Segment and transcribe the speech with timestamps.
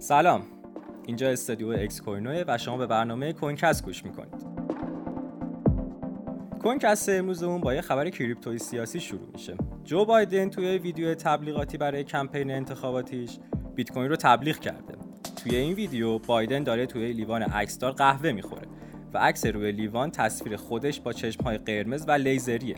[0.00, 0.42] سلام.
[1.06, 4.46] اینجا استودیو اکس کوینوه و شما به برنامه کوینکست گوش می‌کنید.
[6.62, 9.56] کوینکست امروزمون با یه خبر کریپتوی سیاسی شروع میشه.
[9.84, 13.38] جو بایدن توی ویدیو تبلیغاتی برای کمپین انتخاباتیش
[13.74, 14.94] بیت کوین رو تبلیغ کرده.
[15.42, 18.66] توی این ویدیو بایدن داره توی لیوان عکسدار قهوه می‌خوره
[19.14, 22.76] و عکس روی لیوان تصویر خودش با چشمهای قرمز و لیزریه.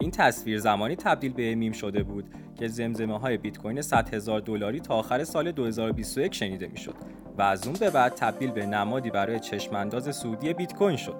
[0.00, 2.24] این تصویر زمانی تبدیل به میم شده بود
[2.54, 6.94] که زمزمه های بیت کوین 100 هزار دلاری تا آخر سال 2021 شنیده می‌شد
[7.38, 11.16] و از اون به بعد تبدیل به نمادی برای چشمانداز سعودی بیت کوین شد.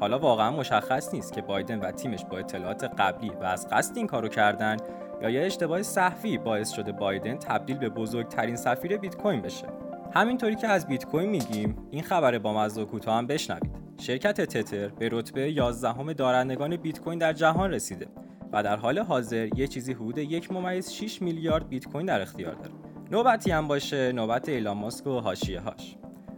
[0.00, 4.06] حالا واقعا مشخص نیست که بایدن و تیمش با اطلاعات قبلی و از قصد این
[4.06, 4.76] کارو کردن
[5.22, 9.66] یا یه اشتباه صحوی باعث شده بایدن تبدیل به بزرگترین سفیر بیت کوین بشه.
[10.14, 13.70] همینطوری که از بیت کوین میگیم این خبر با مزه کوتاه هم بشنوید.
[14.00, 18.06] شرکت تتر به رتبه 11 دارندگان بیت کوین در جهان رسیده
[18.52, 22.54] و در حال حاضر یه چیزی حدود یک ممیز 6 میلیارد بیت کوین در اختیار
[22.54, 22.74] داره.
[23.10, 25.96] نوبتی هم باشه نوبت ایلان ماسک و حاشیه هاش.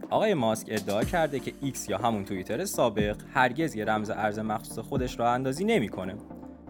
[0.09, 4.79] آقای ماسک ادعا کرده که ایکس یا همون توییتر سابق هرگز یه رمز ارز مخصوص
[4.79, 6.15] خودش راه اندازی نمی‌کنه.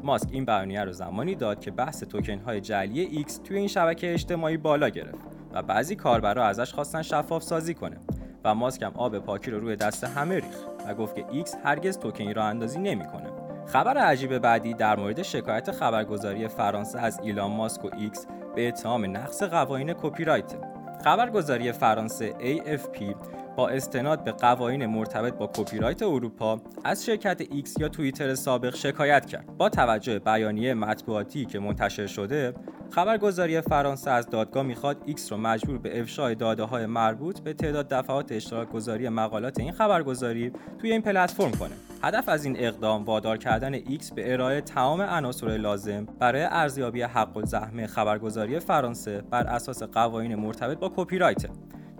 [0.03, 4.13] ماسک این بیانیه رو زمانی داد که بحث توکن های جعلی ایکس توی این شبکه
[4.13, 7.97] اجتماعی بالا گرفت و بعضی کاربرا ازش خواستن شفاف سازی کنه
[8.43, 11.97] و ماسک هم آب پاکی رو روی دست همه ریخت و گفت که ایکس هرگز
[11.99, 13.30] توکنی راه اندازی نمی‌کنه.
[13.65, 19.17] خبر عجیب بعدی در مورد شکایت خبرگزاری فرانسه از ایلان ماسک و ایکس به اتهام
[19.17, 20.55] نقض قوانین کپی رایت.
[21.03, 23.15] خبرگزاری فرانسه AFP
[23.55, 28.75] با استناد به قوانین مرتبط با کپی رایت اروپا از شرکت ایکس یا توییتر سابق
[28.75, 29.57] شکایت کرد.
[29.57, 32.53] با توجه بیانیه مطبوعاتی که منتشر شده،
[32.89, 37.87] خبرگزاری فرانسه از دادگاه می‌خواد ایکس رو مجبور به افشای داده های مربوط به تعداد
[37.89, 41.71] دفعات اشتراک گذاری مقالات این خبرگزاری توی این پلتفرم کنه.
[42.03, 47.37] هدف از این اقدام وادار کردن ایکس به ارائه تمام عناصر لازم برای ارزیابی حق
[47.37, 51.45] الزحمه خبرگزاری فرانسه بر اساس قوانین مرتبط با کپی رایت.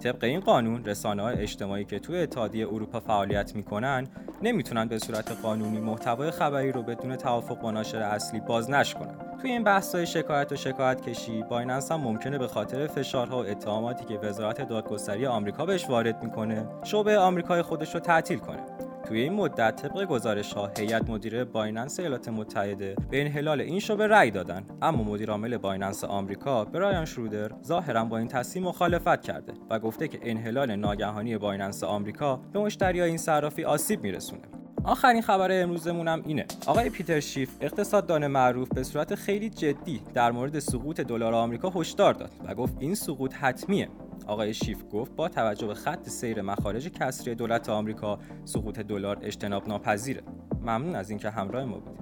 [0.01, 4.07] طبق این قانون رسانه های اجتماعی که توی اتحادیه اروپا فعالیت می‌کنن
[4.41, 9.15] نمی‌تونن به صورت قانونی محتوای خبری رو بدون توافق با ناشر اصلی بازنشر کنن.
[9.41, 13.45] توی این بحث های شکایت و شکایت کشی بایننس هم ممکنه به خاطر فشارها و
[13.45, 18.90] اتهاماتی که وزارت دادگستری آمریکا بهش وارد می‌کنه شعبه آمریکای خودش رو تعطیل کنه.
[19.05, 24.07] توی این مدت طبق گزارش ها هیئت مدیره بایننس ایالات متحده به انحلال این شعبه
[24.07, 24.63] رأی دادن.
[24.81, 30.07] اما مدیر عامل بایننس آمریکا برایان شرودر ظاهرا با این تصمیم مخالفت کرده و گفته
[30.07, 34.41] که انحلال ناگهانی بایننس آمریکا به مشتریای این صرافی آسیب میرسونه.
[34.83, 36.45] آخرین خبر امروزمون هم اینه.
[36.67, 42.13] آقای پیتر شیف اقتصاددان معروف به صورت خیلی جدی در مورد سقوط دلار آمریکا هشدار
[42.13, 43.89] داد و گفت این سقوط حتمیه.
[44.27, 49.67] آقای شیف گفت با توجه به خط سیر مخارج کسری دولت آمریکا سقوط دلار اجتناب
[49.67, 50.23] ناپذیره
[50.61, 52.00] ممنون از اینکه همراه ما بودید.